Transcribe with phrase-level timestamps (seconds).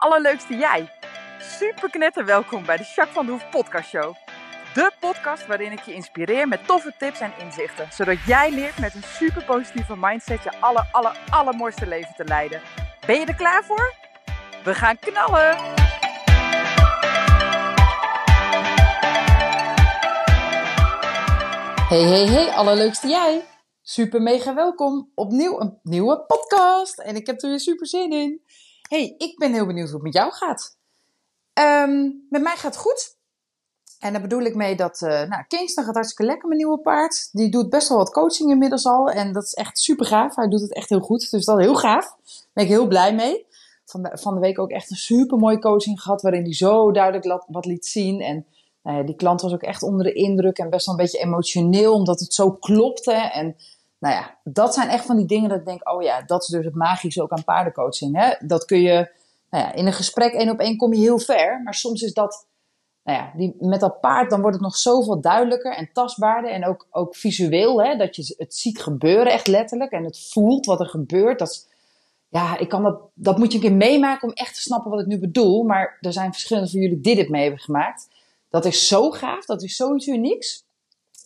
[0.00, 0.90] allerleukste jij.
[1.38, 4.14] Super knetter welkom bij de Jacques van de Hoef podcast show.
[4.74, 7.88] De podcast waarin ik je inspireer met toffe tips en inzichten.
[7.92, 12.60] Zodat jij leert met een super positieve mindset je aller, aller, allermooiste leven te leiden.
[13.06, 13.94] Ben je er klaar voor?
[14.64, 15.56] We gaan knallen!
[21.88, 23.44] Hey, hey, hey, allerleukste jij.
[23.82, 25.10] Super mega welkom.
[25.14, 26.98] Opnieuw een nieuwe podcast.
[26.98, 28.42] En ik heb er weer super zin in.
[28.90, 30.76] Hey, ik ben heel benieuwd hoe het met jou gaat.
[31.52, 33.16] Ehm, met mij gaat het goed.
[33.98, 37.28] En daar bedoel ik mee dat, uh, nou, Kingston gaat hartstikke lekker, mijn nieuwe paard.
[37.32, 39.10] Die doet best wel wat coaching inmiddels al.
[39.10, 40.36] En dat is echt super gaaf.
[40.36, 41.30] Hij doet het echt heel goed.
[41.30, 42.04] Dus dat is heel gaaf.
[42.04, 43.46] Daar ben ik heel blij mee.
[43.84, 46.22] Van de, van de week ook echt een super mooie coaching gehad.
[46.22, 48.20] Waarin hij zo duidelijk wat liet zien.
[48.20, 48.46] En
[48.82, 50.58] nou die klant was ook echt onder de indruk.
[50.58, 51.94] En best wel een beetje emotioneel.
[51.94, 53.12] Omdat het zo klopte.
[53.12, 53.56] En
[54.00, 56.48] nou ja, dat zijn echt van die dingen dat ik denk, oh ja, dat is
[56.48, 58.16] dus het magische ook aan paardencoaching.
[58.16, 58.46] Hè?
[58.46, 59.12] Dat kun je,
[59.50, 62.14] nou ja, in een gesprek één op één kom je heel ver, maar soms is
[62.14, 62.46] dat,
[63.02, 66.66] nou ja, die, met dat paard dan wordt het nog zoveel duidelijker en tastbaarder en
[66.66, 67.96] ook, ook visueel, hè?
[67.96, 71.38] dat je het ziet gebeuren echt letterlijk en het voelt wat er gebeurt.
[71.38, 71.66] Dat is,
[72.28, 75.00] ja, ik kan dat, dat moet je een keer meemaken om echt te snappen wat
[75.00, 78.08] ik nu bedoel, maar er zijn verschillende van jullie die dit mee hebben gemaakt.
[78.48, 80.68] Dat is zo gaaf, dat is zoiets unieks.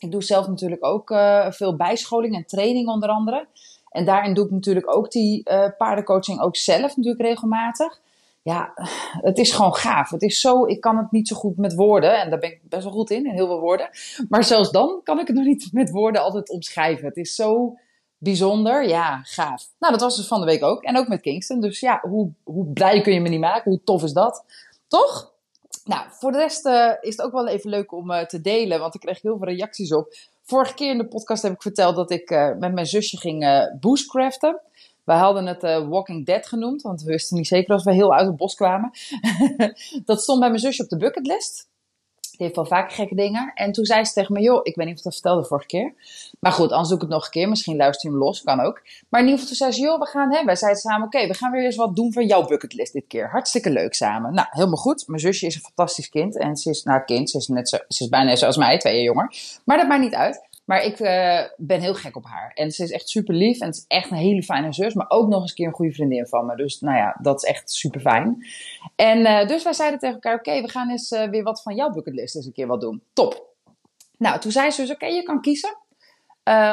[0.04, 3.46] Ik doe zelf natuurlijk ook uh, veel bijscholing en training onder andere.
[3.88, 8.00] En daarin doe ik natuurlijk ook die uh, paardencoaching ook zelf natuurlijk regelmatig.
[8.42, 8.72] Ja,
[9.10, 10.10] het is gewoon gaaf.
[10.10, 12.20] Het is zo, ik kan het niet zo goed met woorden.
[12.20, 13.88] En daar ben ik best wel goed in, in heel veel woorden.
[14.28, 17.04] Maar zelfs dan kan ik het nog niet met woorden altijd omschrijven.
[17.06, 17.78] Het is zo
[18.18, 18.88] bijzonder.
[18.88, 19.68] Ja, gaaf.
[19.78, 20.82] Nou, dat was dus van de week ook.
[20.82, 21.60] En ook met Kingston.
[21.60, 23.70] Dus ja, hoe, hoe blij kun je me niet maken?
[23.70, 24.44] Hoe tof is dat?
[24.88, 25.33] Toch?
[25.84, 28.78] Nou, voor de rest uh, is het ook wel even leuk om uh, te delen,
[28.78, 30.14] want ik kreeg heel veel reacties op.
[30.42, 33.68] Vorige keer in de podcast heb ik verteld dat ik uh, met mijn zusje ging
[33.80, 34.60] boostcraften.
[35.04, 38.26] Wij hadden het Walking Dead genoemd, want we wisten niet zeker als we heel uit
[38.26, 38.90] het bos kwamen.
[40.04, 41.68] dat stond bij mijn zusje op de bucketlist.
[42.36, 43.52] Die heeft wel vaak gekke dingen.
[43.54, 45.94] En toen zei ze tegen me, joh, ik weet niet of dat vertelde vorige keer.
[46.40, 47.48] Maar goed, anders doe ik het nog een keer.
[47.48, 48.82] Misschien luister je hem los, kan ook.
[49.08, 51.26] Maar in ieder geval, toen zei ze, joh, we gaan, hè, wij zeiden samen, oké,
[51.26, 53.30] we gaan weer eens wat doen van jouw bucketlist dit keer.
[53.30, 54.34] Hartstikke leuk samen.
[54.34, 55.04] Nou, helemaal goed.
[55.06, 56.38] Mijn zusje is een fantastisch kind.
[56.38, 59.02] En ze is, nou, kind, ze is, net zo, ze is bijna zoals mij, twee
[59.02, 59.34] jonger.
[59.64, 60.52] Maar dat maakt niet uit.
[60.64, 62.50] Maar ik uh, ben heel gek op haar.
[62.54, 63.60] En ze is echt super lief.
[63.60, 64.94] En het is echt een hele fijne zus.
[64.94, 66.56] Maar ook nog eens een keer een goede vriendin van me.
[66.56, 68.46] Dus nou ja, dat is echt super fijn.
[68.96, 71.74] En uh, dus wij zeiden tegen elkaar: Oké, we gaan eens uh, weer wat van
[71.74, 73.02] jouw bucketlist eens een keer wat doen.
[73.12, 73.54] Top.
[74.18, 75.76] Nou, toen zei ze dus: Oké, je kan kiezen.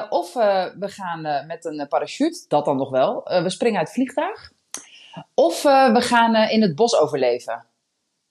[0.10, 3.24] of we gaan met een parachute, dat dan nog wel.
[3.24, 4.52] we springen uit het vliegtuig.
[5.34, 7.66] Of we gaan in het bos overleven.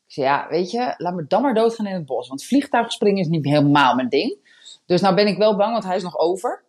[0.07, 2.29] Ik zei: Ja, weet je, laat me dan maar doodgaan in het bos.
[2.29, 4.50] Want vliegtuigspringen is niet helemaal mijn ding.
[4.91, 6.65] Dus nou ben ik wel bang, want hij is nog over.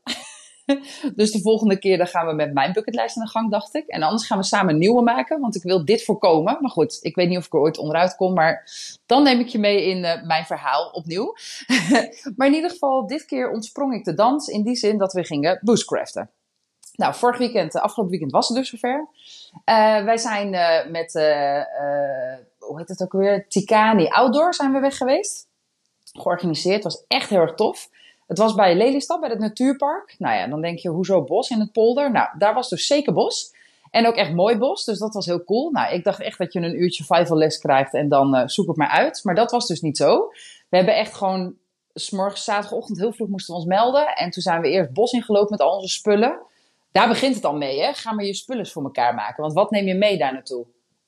[1.16, 3.88] dus de volgende keer dan gaan we met mijn bucketlijst aan de gang, dacht ik.
[3.88, 6.58] En anders gaan we samen een nieuwe maken, want ik wil dit voorkomen.
[6.62, 8.70] Maar goed, ik weet niet of ik er ooit onderuit kom, maar
[9.06, 11.36] dan neem ik je mee in uh, mijn verhaal opnieuw.
[12.36, 15.24] maar in ieder geval, dit keer ontsprong ik de dans in die zin dat we
[15.24, 16.30] gingen boostcraften.
[16.96, 19.08] Nou, vorig weekend, afgelopen weekend was het dus zover.
[19.52, 20.50] Uh, wij zijn
[20.92, 21.14] met,
[22.60, 25.48] hoe heet het ook weer, Tikani Outdoor zijn we weg geweest.
[26.14, 27.90] Georganiseerd, was echt heel erg tof.
[28.32, 30.16] Het was bij Lelystad, bij het natuurpark.
[30.18, 32.12] Nou ja, dan denk je, hoezo bos in het polder?
[32.12, 33.54] Nou, daar was dus zeker bos.
[33.90, 35.72] En ook echt mooi bos, dus dat was heel cool.
[35.72, 38.76] Nou, ik dacht echt dat je een uurtje survival les krijgt en dan zoek het
[38.76, 39.20] maar uit.
[39.24, 40.32] Maar dat was dus niet zo.
[40.70, 41.56] We hebben echt gewoon,
[41.94, 44.16] s'morgens, zaterdagochtend heel vroeg moesten we ons melden.
[44.16, 46.40] En toen zijn we eerst bos ingelopen met al onze spullen.
[46.92, 47.94] Daar begint het al mee, hè.
[47.94, 49.42] Ga maar je spullen voor elkaar maken.
[49.42, 50.66] Want wat neem je mee daar naartoe?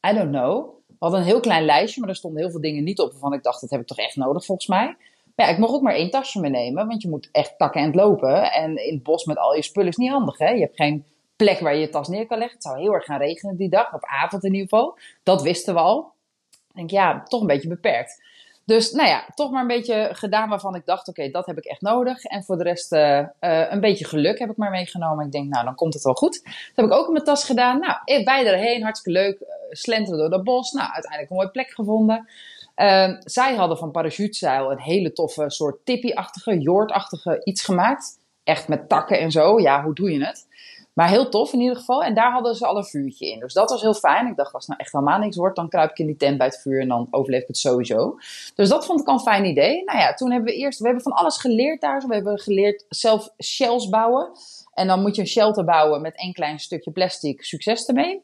[0.10, 0.66] I don't know.
[0.88, 3.34] We hadden een heel klein lijstje, maar er stonden heel veel dingen niet op waarvan
[3.34, 4.96] ik dacht, dat heb ik toch echt nodig volgens mij.
[5.36, 8.52] Ja, ik mocht ook maar één tasje meenemen, want je moet echt takken en lopen.
[8.52, 10.50] En in het bos met al je spullen is niet handig, hè?
[10.50, 11.06] Je hebt geen
[11.36, 12.56] plek waar je je tas neer kan leggen.
[12.56, 14.98] Het zou heel erg gaan regenen die dag, op avond in ieder geval.
[15.24, 16.12] Dat wisten we al.
[16.52, 18.22] Ik denk, ja, toch een beetje beperkt.
[18.66, 21.66] Dus nou ja, toch maar een beetje gedaan waarvan ik dacht, oké, dat heb ik
[21.66, 22.24] echt nodig.
[22.24, 23.26] En voor de rest uh, uh,
[23.72, 25.26] een beetje geluk heb ik maar meegenomen.
[25.26, 26.42] Ik denk, nou, dan komt het wel goed.
[26.44, 27.80] Dat heb ik ook in mijn tas gedaan.
[27.80, 29.46] Nou, wij erheen, hartstikke leuk.
[29.70, 30.72] Slenteren door dat bos.
[30.72, 32.28] Nou, uiteindelijk een mooie plek gevonden.
[32.76, 38.20] Uh, zij hadden van parachutezeil een hele toffe soort tippie-achtige, joortachtige iets gemaakt.
[38.44, 39.60] Echt met takken en zo.
[39.60, 40.48] Ja, hoe doe je het?
[40.94, 42.04] Maar heel tof in ieder geval.
[42.04, 43.40] En daar hadden ze al een vuurtje in.
[43.40, 44.28] Dus dat was heel fijn.
[44.28, 46.48] Ik dacht, als nou echt helemaal niks wordt, dan kruip ik in die tent bij
[46.48, 48.18] het vuur en dan overleef ik het sowieso.
[48.56, 49.84] Dus dat vond ik al een fijn idee.
[49.84, 52.04] Nou ja, toen hebben we eerst, we hebben van alles geleerd daar.
[52.08, 54.32] We hebben geleerd zelf shells bouwen.
[54.74, 57.44] En dan moet je een shelter bouwen met één klein stukje plastic.
[57.44, 58.22] Succes ermee.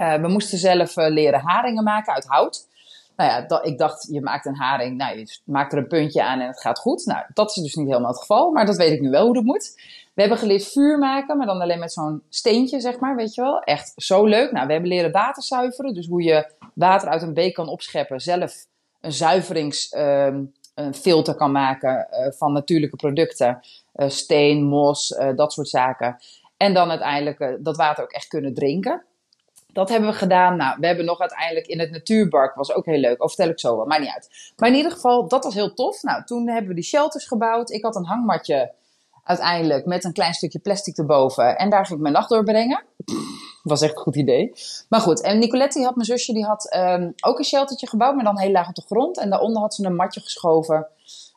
[0.00, 2.66] Uh, we moesten zelf uh, leren haringen maken uit hout.
[3.16, 6.40] Nou ja, ik dacht, je maakt een haring, nou, je maakt er een puntje aan
[6.40, 7.06] en het gaat goed.
[7.06, 9.34] Nou, dat is dus niet helemaal het geval, maar dat weet ik nu wel hoe
[9.34, 9.74] dat moet.
[10.14, 13.40] We hebben geleerd vuur maken, maar dan alleen met zo'n steentje, zeg maar, weet je
[13.40, 13.60] wel.
[13.60, 14.52] Echt zo leuk.
[14.52, 18.20] Nou, we hebben leren water zuiveren, dus hoe je water uit een beek kan opscheppen,
[18.20, 18.66] zelf
[19.00, 23.60] een zuiveringsfilter um, kan maken uh, van natuurlijke producten.
[23.94, 26.16] Uh, steen, mos, uh, dat soort zaken.
[26.56, 29.04] En dan uiteindelijk dat water ook echt kunnen drinken.
[29.72, 30.56] Dat hebben we gedaan.
[30.56, 33.22] Nou, we hebben nog uiteindelijk in het natuurpark, was ook heel leuk.
[33.22, 34.52] Of vertel ik zo wel, maakt niet uit.
[34.56, 36.02] Maar in ieder geval, dat was heel tof.
[36.02, 37.70] Nou, toen hebben we die shelters gebouwd.
[37.70, 38.72] Ik had een hangmatje
[39.24, 41.56] uiteindelijk met een klein stukje plastic erboven.
[41.56, 42.84] En daar ging ik mijn nacht doorbrengen.
[43.62, 44.52] was echt een goed idee.
[44.88, 48.24] Maar goed, en Nicolette, had mijn zusje, die had um, ook een sheltertje gebouwd, maar
[48.24, 49.18] dan heel laag op de grond.
[49.18, 50.86] En daaronder had ze een matje geschoven.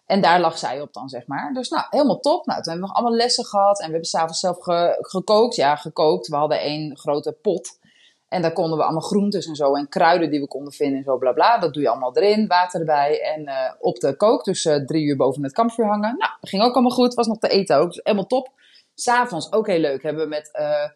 [0.06, 1.54] En daar lag zij op dan, zeg maar.
[1.54, 2.46] Dus nou, helemaal top.
[2.46, 3.80] Nou, toen hebben we nog allemaal lessen gehad.
[3.80, 5.56] En we hebben s'avonds zelf ge gekookt.
[5.56, 6.28] Ja, gekookt.
[6.28, 7.80] We hadden één grote pot.
[8.28, 11.04] En daar konden we allemaal groentes en zo en kruiden die we konden vinden en
[11.04, 11.58] zo bla bla.
[11.58, 14.44] Dat doe je allemaal erin, water erbij en uh, op de kook.
[14.44, 16.18] Dus uh, drie uur boven het kampvuur hangen.
[16.18, 17.14] Nou, ging ook allemaal goed.
[17.14, 17.88] Was nog te eten ook.
[17.88, 18.52] Dus helemaal top.
[18.96, 20.04] S'avonds ook heel leuk.
[20.04, 20.90] Hebben we met uh,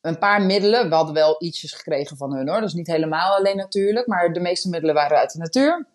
[0.00, 0.88] een paar middelen.
[0.88, 2.60] We hadden wel ietsjes gekregen van hun hoor.
[2.60, 4.06] Dus niet helemaal alleen natuurlijk.
[4.06, 5.86] Maar de meeste middelen waren uit de natuur.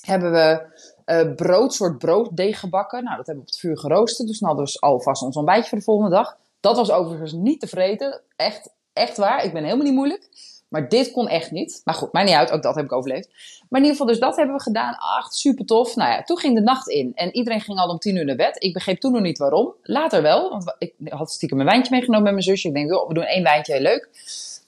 [0.00, 3.04] Hebben we brood, soort brooddeeg gebakken.
[3.04, 4.28] Nou, dat hebben we op het vuur geroosterd.
[4.28, 6.36] Dus dan hadden we alvast ons ontbijtje voor de volgende dag.
[6.60, 8.20] Dat was overigens niet tevreden.
[8.36, 10.28] Echt Echt waar, ik ben helemaal niet moeilijk.
[10.72, 11.80] Maar dit kon echt niet.
[11.84, 13.28] Maar goed, mij niet uit, ook dat heb ik overleefd.
[13.68, 14.94] Maar in ieder geval, dus dat hebben we gedaan.
[14.98, 15.96] Ach, super tof.
[15.96, 17.12] Nou ja, toen ging de nacht in.
[17.14, 18.62] En iedereen ging al om tien uur naar bed.
[18.62, 19.74] Ik begreep toen nog niet waarom.
[19.82, 22.68] Later wel, want ik had stiekem een wijntje meegenomen met mijn zusje.
[22.68, 24.08] Ik denk, we doen één wijntje, heel leuk.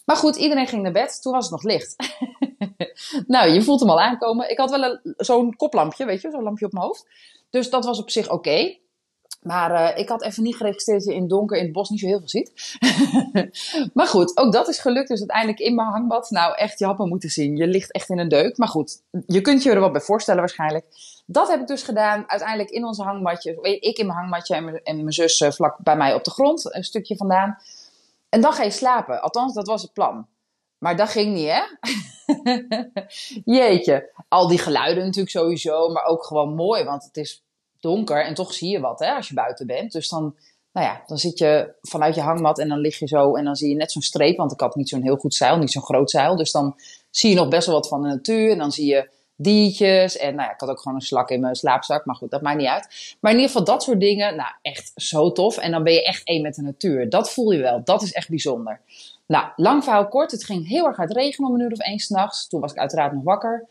[0.05, 1.23] Maar goed, iedereen ging naar bed.
[1.23, 1.97] Toen was het nog licht.
[3.27, 4.51] nou, je voelt hem al aankomen.
[4.51, 7.07] Ik had wel zo'n koplampje, weet je, zo'n lampje op mijn hoofd.
[7.51, 8.77] Dus dat was op zich oké.
[9.45, 11.89] Maar uh, ik had even niet geregistreerd dat je in het donker in het bos
[11.89, 12.77] niet zo heel veel ziet.
[13.95, 15.09] maar goed, ook dat is gelukt.
[15.09, 16.31] Dus uiteindelijk in mijn hangbad.
[16.31, 17.57] Nou, echt, je had me moeten zien.
[17.57, 18.57] Je ligt echt in een deuk.
[18.57, 20.87] Maar goed, je kunt je er wat bij voorstellen waarschijnlijk.
[21.27, 22.25] Dat heb ik dus gedaan.
[22.27, 23.79] Uiteindelijk in onze hangmatje.
[23.81, 26.31] Ik in mijn hangmatje en mijn, en mijn zus uh, vlak bij mij op de
[26.31, 26.75] grond.
[26.75, 27.59] Een stukje vandaan.
[28.29, 29.23] En dan ga je slapen.
[29.23, 30.27] Althans, dat was het plan.
[30.79, 31.63] Maar dat ging niet, hè?
[33.57, 34.11] Jeetje.
[34.29, 35.89] Al die geluiden natuurlijk sowieso.
[35.89, 36.85] Maar ook gewoon mooi.
[36.85, 37.45] Want het is
[37.85, 39.93] donker en toch zie je wat hè, als je buiten bent.
[39.93, 40.35] Dus dan,
[40.73, 43.57] nou ja, dan zit je vanuit je hangmat en dan lig je zo en dan
[43.57, 44.37] zie je net zo'n streep.
[44.37, 46.37] Want ik had niet zo'n heel goed zeil, niet zo'n groot zeil.
[46.37, 46.75] Dus dan
[47.11, 48.51] zie je nog best wel wat van de natuur.
[48.51, 50.17] En dan zie je diertjes.
[50.17, 52.05] En nou ja, ik had ook gewoon een slak in mijn slaapzak.
[52.05, 53.17] Maar goed, dat maakt niet uit.
[53.21, 55.57] Maar in ieder geval dat soort dingen, nou echt zo tof.
[55.57, 57.11] En dan ben je echt één met de natuur.
[57.11, 57.81] Dat voel je wel.
[57.85, 58.81] Dat is echt bijzonder.
[59.27, 60.31] Nou, lang verhaal kort.
[60.31, 62.49] Het ging heel erg uit regenen om een uur of één s'nachts.
[62.49, 63.67] Toen was ik uiteraard nog wakker.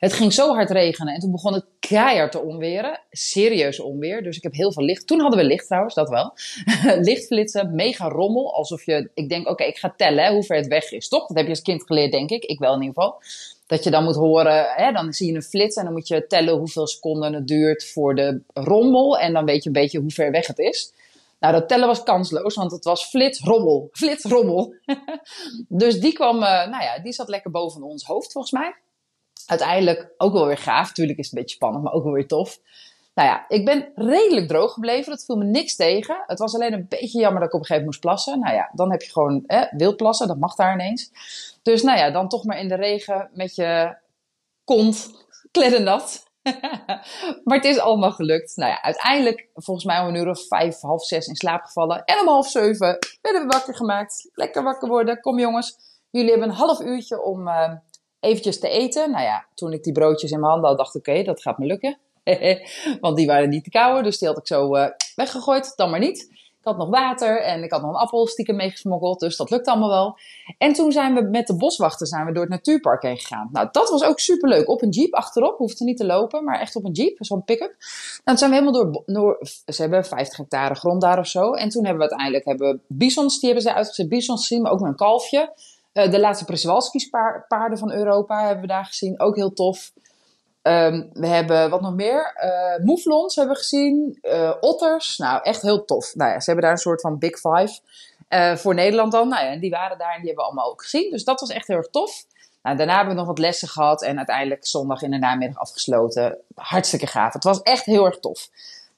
[0.00, 3.00] Het ging zo hard regenen en toen begon het keihard te onweren.
[3.10, 4.22] Serieus onweer.
[4.22, 5.06] Dus ik heb heel veel licht.
[5.06, 6.32] Toen hadden we licht trouwens, dat wel.
[7.08, 8.54] Lichtflitsen, mega rommel.
[8.54, 11.08] Alsof je, ik denk, oké, ik ga tellen hoe ver het weg is.
[11.08, 11.26] Toch?
[11.26, 12.44] Dat heb je als kind geleerd, denk ik.
[12.44, 13.22] Ik wel in ieder geval.
[13.66, 16.26] Dat je dan moet horen, hè, dan zie je een flits en dan moet je
[16.26, 19.18] tellen hoeveel seconden het duurt voor de rommel.
[19.18, 20.92] En dan weet je een beetje hoe ver weg het is.
[21.40, 24.74] Nou, dat tellen was kansloos, want het was flits, rommel, flits, rommel.
[25.68, 28.74] dus die kwam, uh, nou ja, die zat lekker boven ons hoofd volgens mij
[29.46, 30.92] uiteindelijk ook wel weer gaaf.
[30.92, 32.60] Tuurlijk is het een beetje spannend, maar ook wel weer tof.
[33.14, 35.10] Nou ja, ik ben redelijk droog gebleven.
[35.10, 36.24] Dat viel me niks tegen.
[36.26, 38.40] Het was alleen een beetje jammer dat ik op een gegeven moment moest plassen.
[38.40, 40.28] Nou ja, dan heb je gewoon eh, wild plassen.
[40.28, 41.10] Dat mag daar ineens.
[41.62, 43.96] Dus nou ja, dan toch maar in de regen met je
[44.64, 45.10] kont
[45.52, 46.28] kleddennat.
[47.44, 48.56] maar het is allemaal gelukt.
[48.56, 52.04] Nou ja, uiteindelijk volgens mij om een uur of vijf, half zes in slaap gevallen.
[52.04, 54.28] En om half zeven werden we wakker gemaakt.
[54.34, 55.20] Lekker wakker worden.
[55.20, 55.76] Kom jongens,
[56.10, 57.48] jullie hebben een half uurtje om...
[57.48, 57.72] Uh,
[58.20, 59.10] eventjes te eten.
[59.10, 61.58] Nou ja, toen ik die broodjes in mijn handen had, dacht ik, oké, dat gaat
[61.58, 61.98] me lukken.
[63.00, 65.72] Want die waren niet te kauwen, dus die had ik zo uh, weggegooid.
[65.76, 66.28] Dan maar niet.
[66.60, 69.66] Ik had nog water en ik had nog een appel stiekem meegesmokkeld, dus dat lukt
[69.66, 70.18] allemaal wel.
[70.58, 73.48] En toen zijn we met de boswachter zijn we door het natuurpark heen gegaan.
[73.52, 74.68] Nou, dat was ook superleuk.
[74.68, 77.76] Op een jeep achterop, hoefde niet te lopen, maar echt op een jeep, zo'n pick-up.
[77.78, 81.52] Nou, toen zijn we helemaal door, ze hebben 50 hectare grond daar of zo.
[81.52, 84.80] En toen hebben we uiteindelijk, hebben bisons, die hebben ze uitgezet, bisons gezien, maar ook
[84.80, 85.52] een kalfje.
[85.92, 87.08] Uh, de laatste Przewalski's
[87.48, 89.20] paarden van Europa hebben we daar gezien.
[89.20, 89.92] Ook heel tof.
[90.62, 92.34] Um, we hebben wat nog meer.
[92.44, 94.18] Uh, mouflons hebben we gezien.
[94.22, 95.18] Uh, otters.
[95.18, 96.14] Nou, echt heel tof.
[96.14, 97.80] Nou ja, ze hebben daar een soort van Big Five.
[98.58, 99.28] voor Nederland dan.
[99.28, 101.10] Nou ja, die waren daar en die hebben we allemaal ook gezien.
[101.10, 102.24] Dus dat was echt heel erg tof.
[102.62, 104.02] Nou, daarna hebben we nog wat lessen gehad.
[104.02, 106.38] En uiteindelijk zondag in de namiddag afgesloten.
[106.54, 107.32] Hartstikke gaaf.
[107.32, 108.48] Het was echt heel erg tof.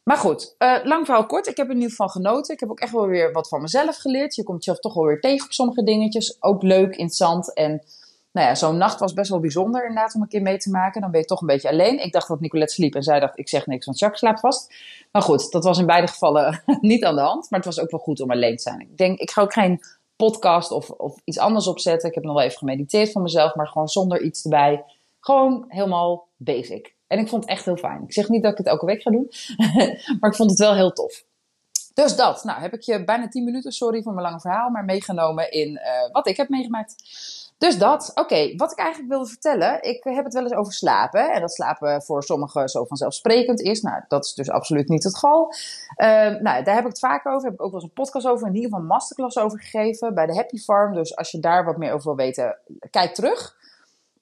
[0.03, 1.47] Maar goed, uh, lang verhaal kort.
[1.47, 2.55] Ik heb er ieder geval genoten.
[2.55, 4.35] Ik heb ook echt wel weer wat van mezelf geleerd.
[4.35, 6.37] Je komt jezelf toch wel weer tegen op sommige dingetjes.
[6.41, 7.55] Ook leuk, interessant.
[7.55, 7.83] En
[8.33, 11.01] nou ja, zo'n nacht was best wel bijzonder inderdaad om een keer mee te maken.
[11.01, 12.03] Dan ben je toch een beetje alleen.
[12.03, 14.75] Ik dacht dat Nicolette sliep en zij dacht ik zeg niks, want Jacques slaapt vast.
[15.13, 17.51] Maar goed, dat was in beide gevallen niet aan de hand.
[17.51, 18.81] Maar het was ook wel goed om alleen te zijn.
[18.81, 19.81] Ik denk, ik ga ook geen
[20.17, 22.09] podcast of, of iets anders opzetten.
[22.09, 24.85] Ik heb nog wel even gemediteerd van mezelf, maar gewoon zonder iets erbij.
[25.21, 26.95] Gewoon helemaal basic.
[27.13, 28.03] En ik vond het echt heel fijn.
[28.03, 29.31] Ik zeg niet dat ik het elke week ga doen,
[30.21, 31.25] maar ik vond het wel heel tof.
[31.95, 32.45] Dus dat.
[32.45, 35.71] Nou, heb ik je bijna 10 minuten, sorry voor mijn lange verhaal, maar meegenomen in
[35.71, 36.95] uh, wat ik heb meegemaakt.
[37.59, 41.33] Dus dat, oké, wat ik eigenlijk wilde vertellen, ik heb het wel eens over slapen.
[41.33, 43.81] En dat slapen voor sommigen zo vanzelfsprekend is.
[43.81, 45.55] Nou, dat is dus absoluut niet het geval.
[45.97, 46.07] Uh,
[46.41, 47.45] nou, daar heb ik het vaak over.
[47.45, 50.15] Heb ik ook wel eens een podcast over, in ieder geval een masterclass over gegeven
[50.15, 50.95] bij de Happy Farm.
[50.95, 52.59] Dus als je daar wat meer over wil weten,
[52.91, 53.57] kijk terug.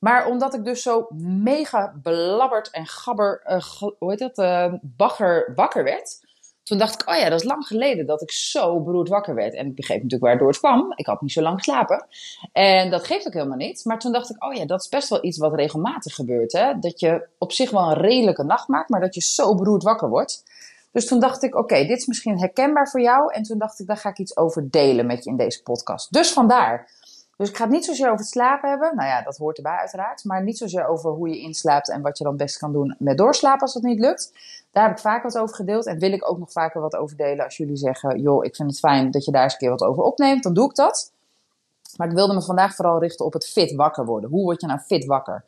[0.00, 1.07] Maar omdat ik dus zo
[1.42, 3.62] mega belabberd en gabber, uh,
[3.99, 6.28] hoe heet dat, uh, bagger wakker werd
[6.71, 9.54] toen dacht ik, oh ja, dat is lang geleden dat ik zo beroerd wakker werd.
[9.54, 10.92] En ik begreep natuurlijk waardoor het kwam.
[10.95, 12.07] Ik had niet zo lang geslapen.
[12.52, 13.85] En dat geeft ook helemaal niet.
[13.85, 16.52] Maar toen dacht ik, oh ja, dat is best wel iets wat regelmatig gebeurt.
[16.52, 16.78] Hè?
[16.78, 20.09] Dat je op zich wel een redelijke nacht maakt, maar dat je zo beroerd wakker
[20.09, 20.45] wordt.
[20.92, 23.33] Dus toen dacht ik, oké, dit is misschien herkenbaar voor jou.
[23.33, 26.12] En toen dacht ik, daar ga ik iets over delen met je in deze podcast.
[26.12, 26.90] Dus vandaar.
[27.40, 28.97] Dus ik ga het niet zozeer over het slapen hebben.
[28.97, 30.25] Nou ja, dat hoort erbij uiteraard.
[30.25, 33.18] Maar niet zozeer over hoe je inslaapt en wat je dan best kan doen met
[33.18, 34.32] doorslapen als dat niet lukt.
[34.73, 35.87] Daar heb ik vaak wat over gedeeld.
[35.87, 37.44] En wil ik ook nog vaker wat over delen.
[37.44, 39.82] Als jullie zeggen, joh, ik vind het fijn dat je daar eens een keer wat
[39.82, 40.42] over opneemt.
[40.42, 41.12] Dan doe ik dat.
[41.97, 44.30] Maar ik wilde me vandaag vooral richten op het fit wakker worden.
[44.30, 45.44] Hoe word je nou fit wakker?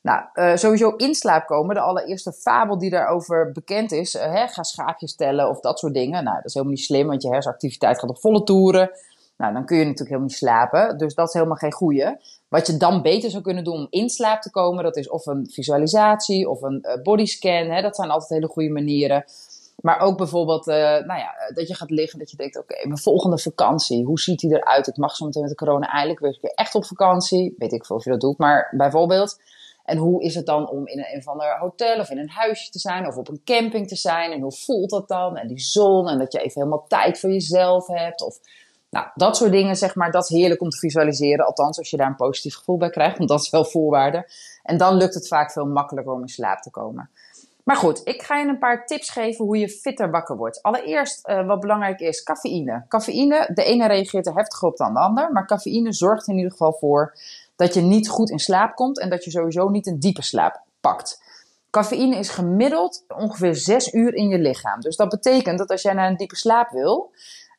[0.00, 1.74] Nou, uh, sowieso in slaap komen.
[1.74, 4.14] De allereerste fabel die daarover bekend is.
[4.14, 6.24] Uh, hè, ga schaapjes tellen of dat soort dingen.
[6.24, 8.90] Nou, dat is helemaal niet slim, want je hersenactiviteit gaat op volle toeren.
[9.36, 10.98] Nou, dan kun je natuurlijk helemaal niet slapen.
[10.98, 12.20] Dus dat is helemaal geen goede.
[12.48, 15.26] Wat je dan beter zou kunnen doen om in slaap te komen, dat is of
[15.26, 17.70] een visualisatie of een uh, bodyscan.
[17.70, 19.24] Hè, dat zijn altijd hele goede manieren.
[19.76, 22.98] Maar ook bijvoorbeeld, uh, nou ja, dat je gaat liggen, dat je denkt, oké, mijn
[22.98, 24.86] volgende vakantie, hoe ziet die eruit?
[24.86, 27.54] Ik mag zo meteen met de corona eigenlijk weer echt op vakantie.
[27.58, 29.40] Weet ik veel of je dat doet, maar bijvoorbeeld.
[29.84, 32.30] En hoe is het dan om in een, een of ander hotel of in een
[32.30, 34.32] huisje te zijn of op een camping te zijn?
[34.32, 35.36] En hoe voelt dat dan?
[35.36, 38.22] En die zon en dat je even helemaal tijd voor jezelf hebt.
[38.22, 38.38] Of
[38.94, 41.46] nou, dat soort dingen, zeg maar, dat is heerlijk om te visualiseren.
[41.46, 44.28] Althans, als je daar een positief gevoel bij krijgt, want dat is wel voorwaarde.
[44.62, 47.10] En dan lukt het vaak veel makkelijker om in slaap te komen.
[47.64, 50.62] Maar goed, ik ga je een paar tips geven hoe je fitter wakker wordt.
[50.62, 52.84] Allereerst, uh, wat belangrijk is, cafeïne.
[52.88, 55.32] Cafeïne, de ene reageert er heftiger op dan de ander.
[55.32, 57.16] Maar cafeïne zorgt in ieder geval voor
[57.56, 60.60] dat je niet goed in slaap komt en dat je sowieso niet een diepe slaap
[60.80, 61.22] pakt.
[61.70, 64.80] Cafeïne is gemiddeld ongeveer 6 uur in je lichaam.
[64.80, 67.10] Dus dat betekent dat als jij naar een diepe slaap wil,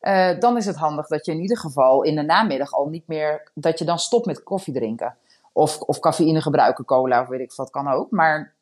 [0.02, 3.08] uh, dan is het handig dat je in ieder geval in de namiddag al niet
[3.08, 5.18] meer, dat je dan stopt met koffie drinken.
[5.54, 8.12] Of, of cafeïne gebruiken, cola of weet ik wat kan ook.
[8.12, 8.54] Maar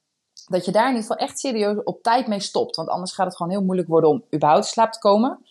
[0.47, 2.75] dat je daar in ieder geval echt serieus op tijd mee stopt.
[2.75, 5.45] Want anders gaat het gewoon heel moeilijk worden om überhaupt slaap te komen.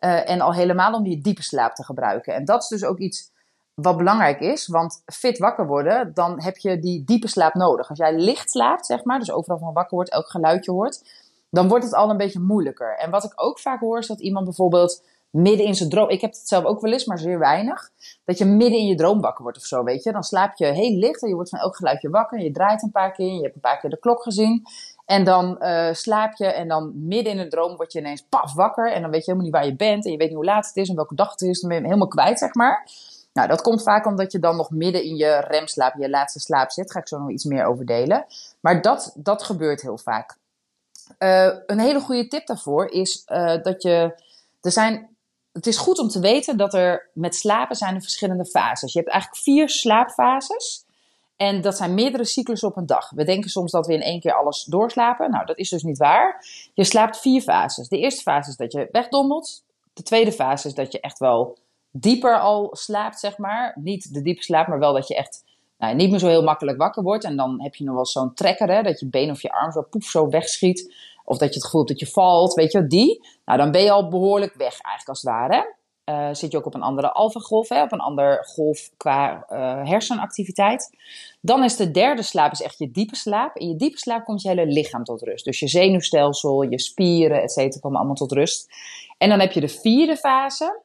[0.00, 2.34] Uh, en al helemaal om die diepe slaap te gebruiken.
[2.34, 3.30] En dat is dus ook iets
[3.74, 4.66] wat belangrijk is.
[4.66, 7.88] Want fit wakker worden, dan heb je die diepe slaap nodig.
[7.88, 11.04] Als jij licht slaapt, zeg maar, dus overal van wakker wordt, elk geluidje hoort,
[11.50, 12.96] dan wordt het al een beetje moeilijker.
[12.96, 15.04] En wat ik ook vaak hoor, is dat iemand bijvoorbeeld
[15.36, 16.08] midden in zijn droom.
[16.08, 17.90] Ik heb het zelf ook wel eens, maar zeer weinig.
[18.24, 20.12] Dat je midden in je droom wakker wordt of zo, weet je.
[20.12, 22.40] Dan slaap je heel licht en je wordt van elk geluidje wakker.
[22.40, 24.62] Je draait een paar keer, je hebt een paar keer de klok gezien.
[25.04, 28.54] En dan uh, slaap je en dan midden in de droom word je ineens paf
[28.54, 28.92] wakker.
[28.92, 30.66] En dan weet je helemaal niet waar je bent en je weet niet hoe laat
[30.66, 31.60] het is en welke dag het is.
[31.60, 32.90] Dan ben je helemaal kwijt, zeg maar.
[33.32, 36.70] Nou, dat komt vaak omdat je dan nog midden in je remslaap, je laatste slaap
[36.70, 36.92] zit.
[36.92, 38.26] Ga ik zo nog iets meer over delen.
[38.60, 40.36] Maar dat, dat gebeurt heel vaak.
[41.18, 44.24] Uh, een hele goede tip daarvoor is uh, dat je.
[44.60, 45.15] Er zijn
[45.56, 48.92] het is goed om te weten dat er met slapen zijn er verschillende fases.
[48.92, 50.84] Je hebt eigenlijk vier slaapfases.
[51.36, 53.10] En dat zijn meerdere cyclussen op een dag.
[53.10, 55.30] We denken soms dat we in één keer alles doorslapen.
[55.30, 56.44] Nou, dat is dus niet waar.
[56.74, 57.88] Je slaapt vier fases.
[57.88, 59.64] De eerste fase is dat je wegdommelt.
[59.92, 61.58] De tweede fase is dat je echt wel
[61.90, 63.72] dieper al slaapt, zeg maar.
[63.80, 65.44] Niet de diepe slaap, maar wel dat je echt
[65.78, 67.24] nou, niet meer zo heel makkelijk wakker wordt.
[67.24, 69.72] En dan heb je nog wel zo'n trekker, hè, dat je been of je arm
[69.72, 70.94] zo poef zo wegschiet.
[71.28, 73.28] Of dat je het gevoel hebt dat je valt, weet je die.
[73.44, 75.74] Nou, dan ben je al behoorlijk weg eigenlijk als het ware.
[76.10, 80.96] Uh, zit je ook op een andere alfagolf, op een ander golf qua uh, hersenactiviteit.
[81.40, 83.56] Dan is de derde slaap is echt je diepe slaap.
[83.56, 85.44] In je diepe slaap komt je hele lichaam tot rust.
[85.44, 88.68] Dus je zenuwstelsel, je spieren, et cetera, komen allemaal tot rust.
[89.18, 90.82] En dan heb je de vierde fase.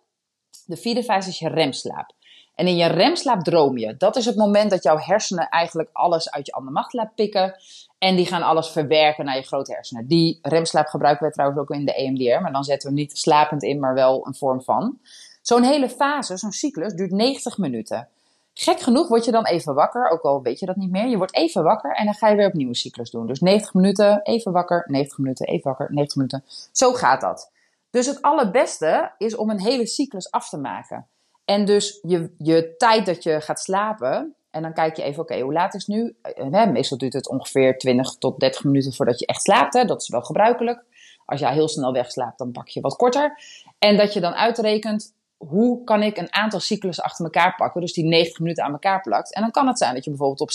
[0.65, 2.12] De vierde fase is je remslaap.
[2.55, 3.98] En in je remslaap droom je.
[3.98, 7.55] Dat is het moment dat jouw hersenen eigenlijk alles uit je andere macht laat pikken.
[7.98, 10.08] En die gaan alles verwerken naar je grote hersenen.
[10.08, 12.41] Die remslaap gebruiken we trouwens ook in de EMDR.
[12.41, 15.00] Maar dan zetten we niet slapend in, maar wel een vorm van.
[15.41, 18.08] Zo'n hele fase, zo'n cyclus, duurt 90 minuten.
[18.53, 21.08] Gek genoeg word je dan even wakker, ook al weet je dat niet meer.
[21.08, 23.27] Je wordt even wakker en dan ga je weer opnieuw een cyclus doen.
[23.27, 26.43] Dus 90 minuten, even wakker, 90 minuten, even wakker, 90 minuten.
[26.72, 27.51] Zo gaat dat.
[27.89, 31.08] Dus het allerbeste is om een hele cyclus af te maken.
[31.45, 35.39] En dus je, je tijd dat je gaat slapen, en dan kijk je even, oké,
[35.39, 36.15] hoe laat is het nu?
[36.21, 39.74] Eh, meestal duurt het ongeveer 20 tot 30 minuten voordat je echt slaapt.
[39.74, 39.86] Hè?
[39.86, 40.83] Dat is wel gebruikelijk.
[41.25, 43.39] Als jij heel snel wegslaapt, dan pak je wat korter.
[43.79, 47.81] En dat je dan uitrekent, hoe kan ik een aantal cyclussen achter elkaar pakken?
[47.81, 49.33] Dus die 90 minuten aan elkaar plakt.
[49.33, 50.51] En dan kan het zijn dat je bijvoorbeeld op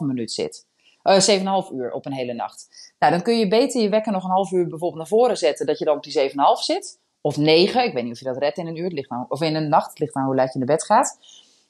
[0.00, 0.66] 7,5 minuut zit.
[1.02, 2.92] Uh, 7,5 uur op een hele nacht.
[2.98, 5.66] Nou, dan kun je beter je wekker nog een half uur bijvoorbeeld naar voren zetten,
[5.66, 6.98] dat je dan op die 7,5 zit.
[7.26, 9.54] Of 9, ik weet niet of je dat redt in een uur, ligt of in
[9.54, 11.18] een nacht, ligt aan hoe laat je naar bed gaat.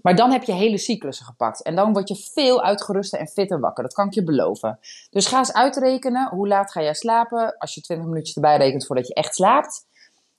[0.02, 1.62] Maar dan heb je hele cyclussen gepakt.
[1.62, 3.84] En dan word je veel uitgeruster en fitter wakker.
[3.84, 4.78] Dat kan ik je beloven.
[5.10, 6.28] Dus ga eens uitrekenen.
[6.28, 7.58] Hoe laat ga jij slapen?
[7.58, 9.86] Als je 20 minuutjes erbij rekent voordat je echt slaapt.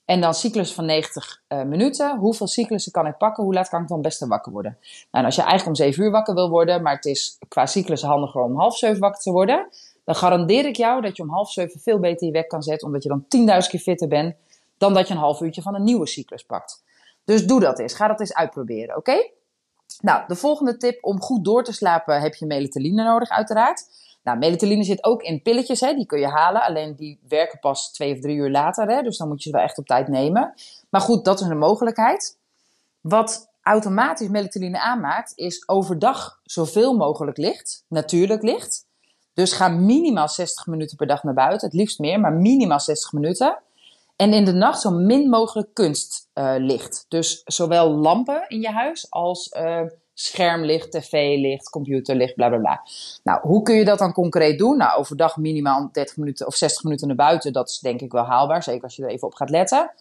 [0.06, 2.18] En dan cyclus van 90 uh, eh, minuten.
[2.18, 3.44] Hoeveel cyclussen kan ik pakken?
[3.44, 4.78] Hoe laat kan ik dan best wakker worden?
[5.12, 8.02] Nou, als je eigenlijk om 7 uur wakker wil worden, maar het is qua cyclus
[8.02, 9.68] handiger om half 7 wakker te worden,
[10.04, 12.88] dan garandeer ik jou dat je om half 7 veel beter je weg kan zetten,
[12.88, 13.26] omdat je dan
[13.64, 14.36] 10.000 keer fitter bent
[14.78, 16.84] dan dat je een half uurtje van een nieuwe cyclus pakt.
[17.24, 17.94] Dus doe dat eens.
[17.94, 19.30] Ga dat eens uitproberen, oké?
[20.02, 23.88] Nou, de volgende tip om goed door te slapen heb je melatonine nodig, uiteraard.
[24.24, 26.62] Nou, melatonine zit ook in pilletjes, hè, die kun je halen.
[26.62, 29.56] Alleen die werken pas twee of drie uur later, hè, dus dan moet je ze
[29.56, 30.54] wel echt op tijd nemen.
[30.90, 32.38] Maar goed, dat is een mogelijkheid.
[33.02, 38.86] Wat automatisch melatonine aanmaakt, is overdag zoveel mogelijk licht, natuurlijk licht.
[39.34, 43.12] Dus ga minimaal 60 minuten per dag naar buiten, het liefst meer, maar minimaal 60
[43.12, 43.60] minuten.
[44.16, 46.96] En in de nacht zo min mogelijk kunstlicht.
[47.04, 49.82] Uh, dus zowel lampen in je huis als uh,
[50.14, 52.82] schermlicht, tv-licht, computerlicht, bla bla bla.
[53.24, 54.78] Nou, hoe kun je dat dan concreet doen?
[54.78, 57.54] Nou, overdag minimaal 30 minuten of 60 minuten naar buiten.
[57.54, 59.92] Dat is denk ik wel haalbaar, zeker als je er even op gaat letten.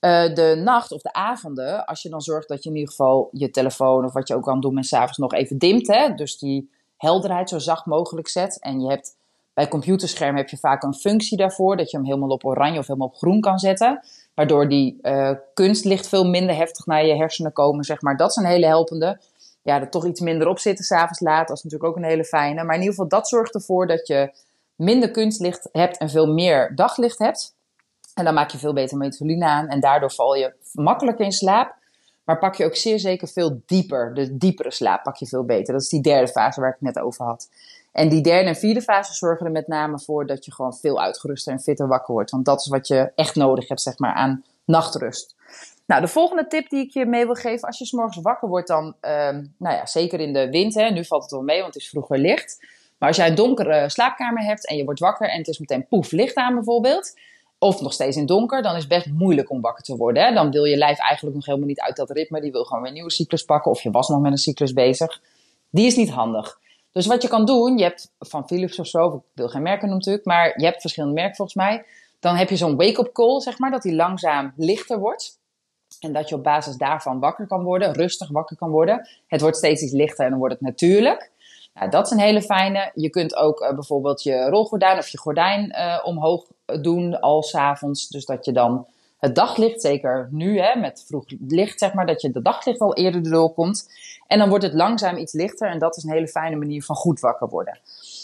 [0.00, 3.28] Uh, de nacht of de avonden, als je dan zorgt dat je in ieder geval
[3.32, 5.86] je telefoon of wat je ook kan doen, en s'avonds nog even dimt.
[5.86, 6.14] Hè?
[6.14, 8.58] Dus die helderheid zo zacht mogelijk zet.
[8.60, 9.16] En je hebt
[9.54, 12.86] bij computerscherm heb je vaak een functie daarvoor, dat je hem helemaal op oranje of
[12.86, 14.00] helemaal op groen kan zetten.
[14.34, 18.16] Waardoor die uh, kunstlicht veel minder heftig naar je hersenen komen, zeg maar.
[18.16, 19.20] Dat is een hele helpende.
[19.62, 22.24] Ja, er toch iets minder op zitten s'avonds laat, dat is natuurlijk ook een hele
[22.24, 22.64] fijne.
[22.64, 24.32] Maar in ieder geval, dat zorgt ervoor dat je
[24.74, 27.54] minder kunstlicht hebt en veel meer daglicht hebt.
[28.14, 31.78] En dan maak je veel beter melatonine aan en daardoor val je makkelijker in slaap.
[32.24, 34.14] Maar pak je ook zeer zeker veel dieper.
[34.14, 35.72] De diepere slaap pak je veel beter.
[35.72, 37.48] Dat is die derde fase waar ik het net over had.
[37.92, 41.00] En die derde en vierde fase zorgen er met name voor dat je gewoon veel
[41.00, 42.30] uitgeruster en fitter wakker wordt.
[42.30, 45.34] Want dat is wat je echt nodig hebt, zeg maar, aan nachtrust.
[45.86, 48.48] Nou, de volgende tip die ik je mee wil geven, als je s morgens wakker
[48.48, 51.60] wordt, dan, ehm, nou ja, zeker in de wind, hè, nu valt het wel mee,
[51.60, 52.58] want het is vroeger licht.
[52.98, 55.86] Maar als jij een donkere slaapkamer hebt en je wordt wakker en het is meteen
[55.86, 57.14] poef licht aan bijvoorbeeld,
[57.58, 60.22] of nog steeds in donker, dan is het best moeilijk om wakker te worden.
[60.22, 60.34] Hè?
[60.34, 62.88] Dan wil je lijf eigenlijk nog helemaal niet uit dat ritme, die wil gewoon weer
[62.88, 65.20] een nieuwe cyclus pakken, of je was nog met een cyclus bezig.
[65.70, 66.58] Die is niet handig.
[66.92, 69.88] Dus wat je kan doen, je hebt van Philips of zo, ik wil geen merken
[69.88, 71.84] natuurlijk, maar je hebt verschillende merken volgens mij.
[72.20, 75.38] Dan heb je zo'n wake-up call, zeg maar, dat die langzaam lichter wordt.
[76.00, 79.08] En dat je op basis daarvan wakker kan worden, rustig wakker kan worden.
[79.26, 81.30] Het wordt steeds iets lichter en dan wordt het natuurlijk.
[81.74, 82.90] Nou, dat is een hele fijne.
[82.94, 86.46] Je kunt ook uh, bijvoorbeeld je rolgordijn of je gordijn uh, omhoog
[86.80, 88.08] doen al s'avonds.
[88.08, 88.86] Dus dat je dan
[89.20, 92.94] het daglicht, zeker nu hè, met vroeg licht, zeg maar, dat je de daglicht al
[92.94, 93.88] eerder erdoor komt.
[94.26, 96.96] En dan wordt het langzaam iets lichter en dat is een hele fijne manier van
[96.96, 97.80] goed wakker worden.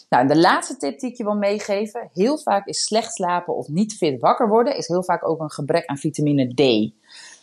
[0.09, 3.69] Nou, de laatste tip die ik je wil meegeven, heel vaak is slecht slapen of
[3.69, 6.59] niet fit wakker worden, is heel vaak ook een gebrek aan vitamine D.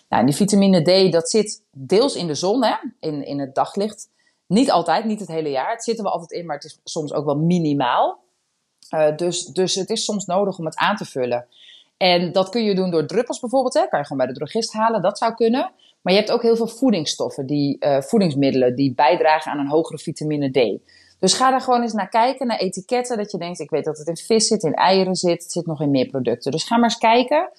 [0.09, 3.55] Nou, en die vitamine D, dat zit deels in de zon, hè, in, in het
[3.55, 4.09] daglicht.
[4.47, 5.71] Niet altijd, niet het hele jaar.
[5.71, 8.23] Het zit er wel altijd in, maar het is soms ook wel minimaal.
[8.89, 11.47] Uh, dus, dus het is soms nodig om het aan te vullen.
[11.97, 13.73] En dat kun je doen door druppels bijvoorbeeld.
[13.73, 13.87] Hè.
[13.87, 15.71] Kan je gewoon bij de drogist halen, dat zou kunnen.
[16.01, 19.97] Maar je hebt ook heel veel voedingsstoffen, die, uh, voedingsmiddelen, die bijdragen aan een hogere
[19.97, 20.81] vitamine D.
[21.19, 23.17] Dus ga daar gewoon eens naar kijken, naar etiketten.
[23.17, 25.65] Dat je denkt, ik weet dat het in vis zit, in eieren zit, het zit
[25.65, 26.51] nog in meer producten.
[26.51, 27.49] Dus ga maar eens kijken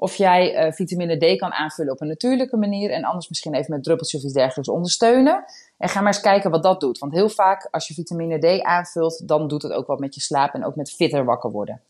[0.00, 2.90] of jij uh, vitamine D kan aanvullen op een natuurlijke manier.
[2.90, 5.44] En anders misschien even met druppeltjes of iets dergelijks ondersteunen.
[5.78, 6.98] En ga maar eens kijken wat dat doet.
[6.98, 10.20] Want heel vaak als je vitamine D aanvult, dan doet het ook wat met je
[10.20, 11.80] slaap en ook met fitter wakker worden.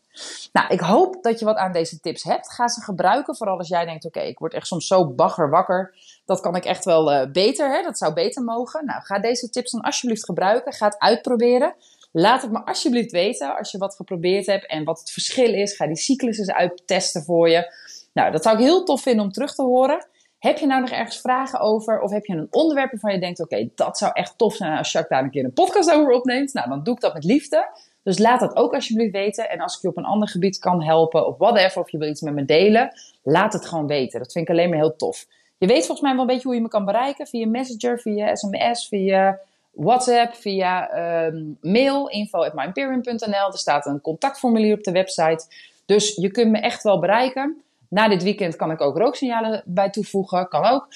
[0.51, 2.51] Nou, ik hoop dat je wat aan deze tips hebt.
[2.51, 5.95] Ga ze gebruiken, vooral als jij denkt, oké, ik word echt soms zo bagger wakker.
[6.25, 7.83] Dat kan ik echt wel uh, beter, hè?
[7.83, 8.85] dat zou beter mogen.
[8.85, 10.73] Nou, ga deze tips dan alsjeblieft gebruiken.
[10.73, 11.75] Ga het uitproberen.
[12.11, 15.75] Laat het me alsjeblieft weten als je wat geprobeerd hebt en wat het verschil is.
[15.75, 17.73] Ga die cyclussen uittesten voor je.
[18.13, 20.07] Nou, dat zou ik heel tof vinden om terug te horen.
[20.39, 22.01] Heb je nou nog ergens vragen over?
[22.01, 24.91] Of heb je een onderwerp waarvan je denkt: oké, dat zou echt tof zijn als
[24.91, 26.53] Jacques daar een keer een podcast over opneemt?
[26.53, 27.67] Nou, dan doe ik dat met liefde.
[28.03, 29.49] Dus laat dat ook alsjeblieft weten.
[29.49, 32.09] En als ik je op een ander gebied kan helpen, of whatever, of je wil
[32.09, 32.91] iets met me delen,
[33.23, 34.19] laat het gewoon weten.
[34.19, 35.25] Dat vind ik alleen maar heel tof.
[35.57, 38.35] Je weet volgens mij wel een beetje hoe je me kan bereiken: via Messenger, via
[38.35, 39.39] SMS, via
[39.71, 43.51] WhatsApp, via um, mail, info.myimperium.nl.
[43.51, 45.45] Er staat een contactformulier op de website.
[45.85, 47.61] Dus je kunt me echt wel bereiken.
[47.89, 50.47] Na dit weekend kan ik ook rooksignalen bij toevoegen.
[50.47, 50.87] Kan ook.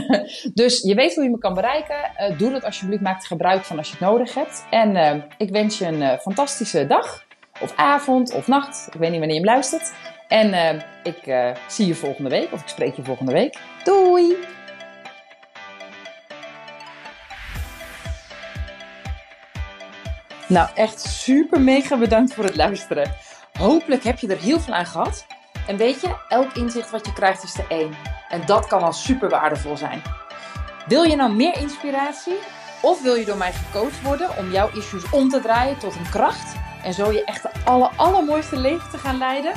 [0.54, 1.96] dus je weet hoe je me kan bereiken.
[2.20, 3.02] Uh, doe dat alsjeblieft.
[3.02, 4.66] Maak er gebruik van als je het nodig hebt.
[4.70, 7.24] En uh, ik wens je een uh, fantastische dag.
[7.60, 8.86] Of avond of nacht.
[8.92, 9.92] Ik weet niet wanneer je hem luistert.
[10.28, 12.52] En ik zie je volgende week.
[12.52, 13.58] Of ik spreek je volgende week.
[13.84, 14.36] Doei!
[20.48, 23.12] Nou, echt super mega bedankt voor het luisteren.
[23.58, 25.26] Hopelijk heb je er heel veel aan gehad.
[25.66, 27.94] En weet je, elk inzicht wat je krijgt is de één.
[28.28, 30.02] En dat kan al super waardevol zijn.
[30.86, 32.38] Wil je nou meer inspiratie?
[32.82, 36.10] Of wil je door mij gecoacht worden om jouw issues om te draaien tot een
[36.10, 36.54] kracht?
[36.82, 39.52] En zo je echt de aller, allermooiste leven te gaan leiden?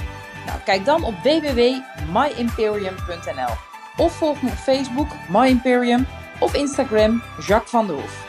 [0.46, 3.54] Nou, kijk dan op www.myimperium.nl
[3.98, 6.08] Of volg me op Facebook, My Imperium,
[6.39, 8.26] of Instagram, Jacques van der Hoef.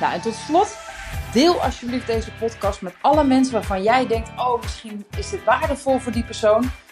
[0.00, 0.76] Nou, en tot slot,
[1.32, 5.98] deel alsjeblieft deze podcast met alle mensen waarvan jij denkt: oh, misschien is dit waardevol
[5.98, 6.70] voor die persoon.